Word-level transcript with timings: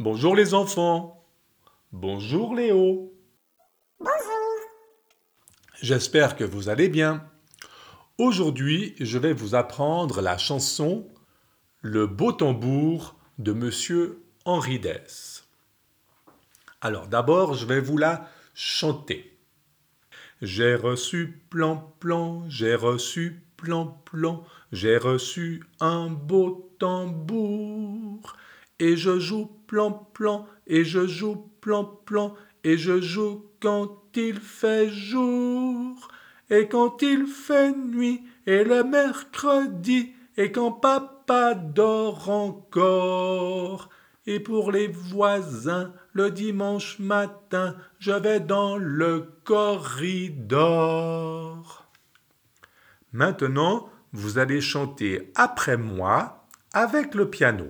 Bonjour 0.00 0.36
les 0.36 0.54
enfants. 0.54 1.26
Bonjour 1.90 2.54
Léo. 2.54 3.12
Bonjour. 3.98 4.12
J'espère 5.82 6.36
que 6.36 6.44
vous 6.44 6.68
allez 6.68 6.88
bien. 6.88 7.28
Aujourd'hui, 8.16 8.94
je 9.00 9.18
vais 9.18 9.32
vous 9.32 9.56
apprendre 9.56 10.20
la 10.20 10.38
chanson 10.38 11.08
Le 11.80 12.06
beau 12.06 12.30
tambour 12.30 13.16
de 13.38 13.52
Monsieur 13.52 14.22
Henri 14.44 14.78
Dess. 14.78 15.48
Alors 16.80 17.08
d'abord, 17.08 17.54
je 17.54 17.66
vais 17.66 17.80
vous 17.80 17.98
la 17.98 18.28
chanter. 18.54 19.36
J'ai 20.40 20.76
reçu 20.76 21.42
plan 21.50 21.92
plan, 21.98 22.48
j'ai 22.48 22.76
reçu 22.76 23.42
plan 23.56 24.00
plan, 24.04 24.44
j'ai 24.70 24.96
reçu 24.96 25.64
un 25.80 26.08
beau 26.08 26.72
tambour. 26.78 28.36
Et 28.80 28.96
je 28.96 29.18
joue 29.18 29.50
plan 29.66 29.92
plan, 29.92 30.46
et 30.66 30.84
je 30.84 31.06
joue 31.06 31.50
plan 31.60 31.84
plan, 31.84 32.34
et 32.64 32.78
je 32.78 33.00
joue 33.00 33.44
quand 33.60 34.02
il 34.14 34.40
fait 34.40 34.88
jour, 34.90 36.08
et 36.50 36.68
quand 36.68 37.02
il 37.02 37.26
fait 37.26 37.72
nuit, 37.72 38.22
et 38.46 38.64
le 38.64 38.84
mercredi, 38.84 40.12
et 40.36 40.52
quand 40.52 40.72
papa 40.72 41.54
dort 41.54 42.30
encore. 42.30 43.88
Et 44.26 44.40
pour 44.40 44.72
les 44.72 44.88
voisins, 44.88 45.92
le 46.12 46.30
dimanche 46.30 46.98
matin, 46.98 47.76
je 47.98 48.12
vais 48.12 48.40
dans 48.40 48.76
le 48.76 49.26
corridor. 49.44 50.58
Maintenant, 53.12 53.88
vous 54.12 54.38
allez 54.38 54.60
chanter 54.60 55.32
après 55.34 55.78
moi 55.78 56.46
avec 56.72 57.14
le 57.14 57.30
piano. 57.30 57.68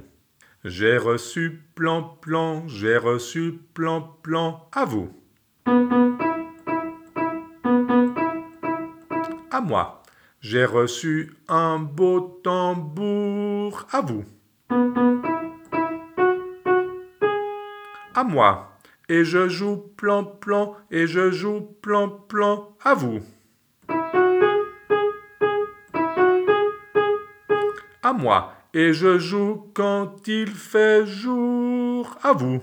J'ai 0.65 0.97
reçu 0.97 1.63
plan 1.77 2.03
plan, 2.03 2.67
j'ai 2.67 2.97
reçu 2.97 3.61
plan 3.75 4.17
plan 4.23 4.69
à 4.73 4.85
vous. 4.85 5.09
À 9.53 9.61
moi. 9.61 10.03
J'ai 10.41 10.65
reçu 10.65 11.33
un 11.47 11.79
beau 11.79 12.41
tambour 12.43 13.87
à 13.93 14.01
vous. 14.01 14.25
À 18.17 18.25
moi. 18.25 18.73
Et 19.09 19.25
je 19.25 19.49
joue 19.49 19.77
plan 19.97 20.25
plan, 20.25 20.77
et 20.91 21.07
je 21.07 21.31
joue 21.31 21.61
plan 21.83 22.09
plan 22.09 22.77
à 22.83 22.95
vous. 22.95 23.21
À 28.03 28.13
moi. 28.13 28.58
Et 28.75 28.93
je 28.93 29.19
joue 29.19 29.71
quand 29.75 30.29
il 30.29 30.49
fait 30.49 31.07
jour 31.07 32.17
à 32.23 32.33
vous. 32.33 32.61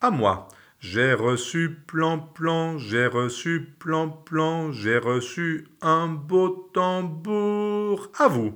À 0.00 0.10
moi. 0.10 0.48
J'ai 0.82 1.14
reçu 1.14 1.70
plan 1.86 2.18
plan, 2.18 2.76
j'ai 2.76 3.06
reçu 3.06 3.72
plan 3.78 4.08
plan, 4.08 4.72
j'ai 4.72 4.98
reçu 4.98 5.68
un 5.80 6.08
beau 6.08 6.68
tambour 6.74 8.10
à 8.18 8.26
vous. 8.26 8.52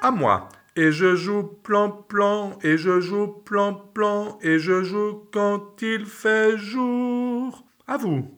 À 0.00 0.10
moi. 0.10 0.48
Et 0.76 0.90
je 0.90 1.14
joue 1.14 1.44
plan 1.62 1.88
plan, 1.88 2.58
et 2.64 2.76
je 2.76 2.98
joue 2.98 3.28
plan 3.28 3.74
plan, 3.74 4.38
et 4.42 4.58
je 4.58 4.82
joue 4.82 5.28
quand 5.32 5.80
il 5.80 6.04
fait 6.04 6.58
jour. 6.58 7.64
À 7.86 7.96
vous. 7.96 8.28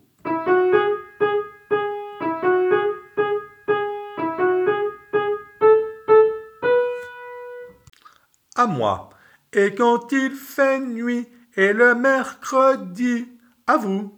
À 8.55 8.66
moi. 8.66 9.09
Et 9.55 9.75
quand 9.75 10.12
il 10.12 10.32
fait 10.32 10.78
nuit, 10.78 11.27
et 11.56 11.72
le 11.72 11.94
mercredi. 11.94 13.28
À 13.66 13.78
vous. 13.78 14.15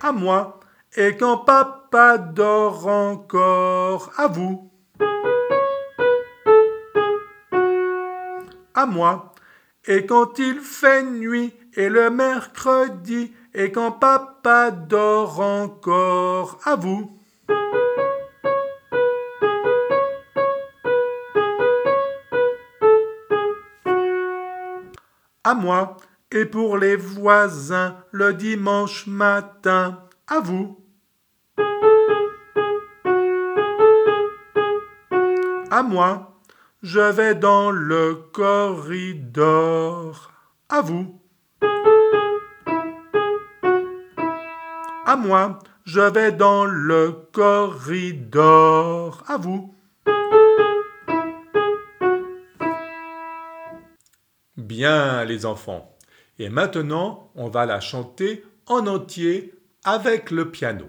À 0.00 0.12
moi. 0.12 0.60
Et 0.96 1.18
quand 1.18 1.36
papa 1.38 1.81
dort 1.92 2.86
encore, 2.86 4.10
à 4.16 4.26
vous. 4.26 4.70
À 8.74 8.86
moi. 8.86 9.34
Et 9.86 10.06
quand 10.06 10.38
il 10.38 10.60
fait 10.60 11.02
nuit, 11.02 11.52
et 11.74 11.88
le 11.88 12.10
mercredi, 12.10 13.32
et 13.52 13.72
quand 13.72 13.92
papa 13.92 14.70
dort 14.70 15.40
encore, 15.40 16.60
à 16.64 16.76
vous. 16.76 17.18
À 25.44 25.54
moi. 25.54 25.96
Et 26.30 26.46
pour 26.46 26.78
les 26.78 26.96
voisins, 26.96 27.96
le 28.10 28.32
dimanche 28.32 29.06
matin, 29.06 29.98
à 30.26 30.40
vous. 30.40 30.81
À 35.74 35.82
moi. 35.82 36.38
Je 36.82 37.00
vais 37.00 37.34
dans 37.34 37.70
le 37.70 38.28
corridor. 38.30 40.30
À 40.68 40.82
vous. 40.82 41.18
À 45.06 45.16
moi. 45.16 45.60
Je 45.84 46.02
vais 46.02 46.30
dans 46.30 46.66
le 46.66 47.26
corridor. 47.32 49.24
À 49.26 49.38
vous. 49.38 49.74
Bien 54.58 55.24
les 55.24 55.46
enfants. 55.46 55.96
Et 56.38 56.50
maintenant, 56.50 57.30
on 57.34 57.48
va 57.48 57.64
la 57.64 57.80
chanter 57.80 58.44
en 58.66 58.86
entier 58.86 59.54
avec 59.84 60.30
le 60.30 60.50
piano. 60.50 60.84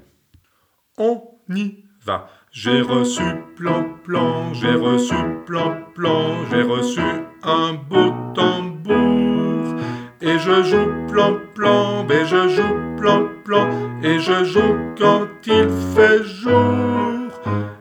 On 0.98 1.24
y 1.48 1.86
va. 2.04 2.28
J'ai 2.56 2.82
reçu 2.82 3.24
plan 3.56 3.84
plan, 4.04 4.54
j'ai 4.54 4.76
reçu 4.76 5.16
plan 5.48 5.76
plan, 5.96 6.36
j'ai 6.52 6.62
reçu 6.62 7.02
un 7.42 7.74
beau 7.90 8.14
tambour. 8.36 9.76
Et 10.22 10.38
je 10.38 10.62
joue 10.62 10.86
plan 11.12 11.34
plan, 11.56 12.06
et 12.08 12.24
je 12.28 12.50
joue 12.50 12.96
plan 12.96 13.24
plan, 13.44 13.68
et 14.04 14.20
je 14.20 14.44
joue 14.44 14.76
quand 14.96 15.26
il 15.48 15.68
fait 15.96 16.24
jour. 16.24 17.32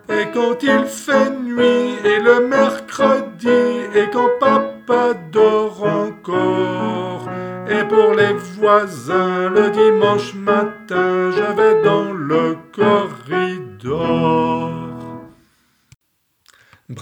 Et 0.08 0.32
quand 0.32 0.62
il 0.62 0.84
fait 0.86 1.28
nuit, 1.38 1.98
et 2.06 2.18
le 2.18 2.48
mercredi, 2.48 3.50
et 3.94 4.08
quand 4.10 4.30
papa 4.40 5.12
dort 5.30 5.82
encore. 5.82 7.28
Et 7.68 7.84
pour 7.84 8.14
les 8.14 8.32
voisins, 8.56 9.50
le 9.50 9.68
dimanche 9.68 10.32
matin, 10.32 11.30
je 11.30 11.56
vais 11.58 11.82
dans 11.82 12.10
le 12.14 12.56
corridor. 12.72 14.41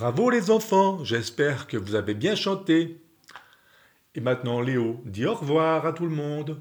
Bravo 0.01 0.31
les 0.31 0.51
enfants, 0.51 1.05
j'espère 1.05 1.67
que 1.67 1.77
vous 1.77 1.95
avez 1.95 2.15
bien 2.15 2.35
chanté. 2.35 3.03
Et 4.15 4.21
maintenant 4.21 4.63
Léo, 4.63 5.03
dis 5.05 5.27
au 5.27 5.35
revoir 5.35 5.85
à 5.85 5.93
tout 5.93 6.07
le 6.07 6.17
monde. 6.17 6.59